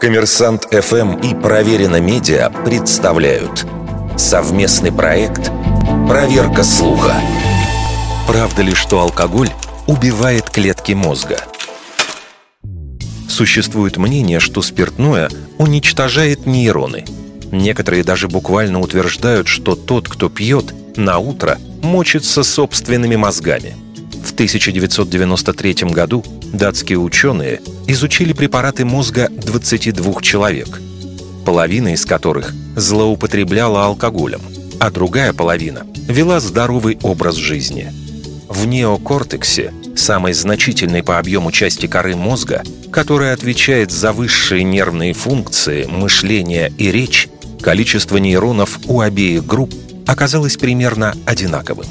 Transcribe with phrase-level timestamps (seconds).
[0.00, 3.66] Коммерсант ФМ и Проверено Медиа представляют
[4.18, 5.50] совместный проект
[6.06, 7.14] «Проверка слуха».
[8.26, 9.48] Правда ли, что алкоголь
[9.86, 11.38] убивает клетки мозга?
[13.28, 17.04] Существует мнение, что спиртное уничтожает нейроны.
[17.50, 23.74] Некоторые даже буквально утверждают, что тот, кто пьет, на утро мочится собственными мозгами–
[24.26, 30.80] в 1993 году датские ученые изучили препараты мозга 22 человек,
[31.44, 34.40] половина из которых злоупотребляла алкоголем,
[34.78, 37.92] а другая половина вела здоровый образ жизни.
[38.48, 45.84] В неокортексе, самой значительной по объему части коры мозга, которая отвечает за высшие нервные функции,
[45.84, 47.28] мышление и речь,
[47.60, 49.74] количество нейронов у обеих групп
[50.06, 51.86] оказалось примерно одинаковым.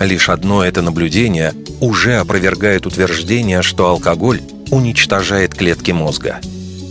[0.00, 4.40] Лишь одно это наблюдение уже опровергает утверждение, что алкоголь
[4.70, 6.40] уничтожает клетки мозга.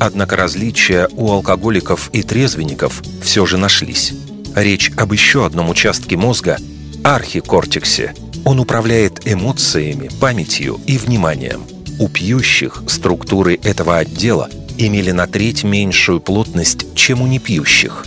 [0.00, 4.12] Однако различия у алкоголиков и трезвенников все же нашлись.
[4.54, 6.58] Речь об еще одном участке мозга–
[7.04, 8.14] архикортексе.
[8.44, 11.62] Он управляет эмоциями, памятью и вниманием.
[11.98, 18.06] У пьющих структуры этого отдела имели на треть меньшую плотность, чем у непьющих.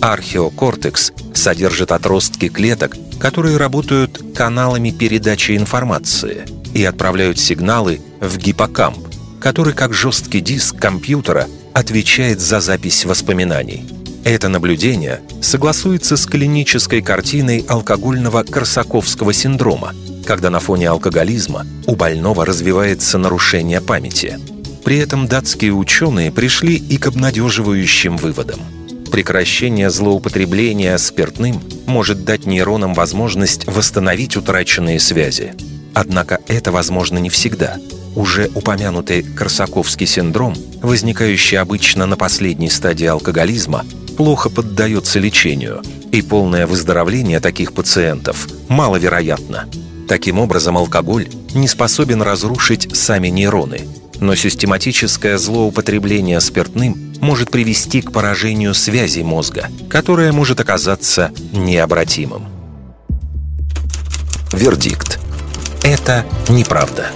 [0.00, 8.98] Археокортекс содержит отростки клеток, которые работают каналами передачи информации и отправляют сигналы в гиппокамп,
[9.40, 13.84] который как жесткий диск компьютера отвечает за запись воспоминаний.
[14.24, 19.94] Это наблюдение согласуется с клинической картиной алкогольного корсаковского синдрома,
[20.24, 24.38] когда на фоне алкоголизма у больного развивается нарушение памяти.
[24.84, 28.60] При этом датские ученые пришли и к обнадеживающим выводам–
[29.16, 35.54] прекращение злоупотребления спиртным может дать нейронам возможность восстановить утраченные связи.
[35.94, 37.78] Однако это возможно не всегда.
[38.14, 43.86] Уже упомянутый Корсаковский синдром, возникающий обычно на последней стадии алкоголизма,
[44.18, 49.66] плохо поддается лечению, и полное выздоровление таких пациентов маловероятно.
[50.10, 53.80] Таким образом, алкоголь не способен разрушить сами нейроны–
[54.20, 62.46] но систематическое злоупотребление спиртным может привести к поражению связи мозга, которое может оказаться необратимым.
[64.52, 65.18] Вердикт.
[65.82, 67.10] Это неправда.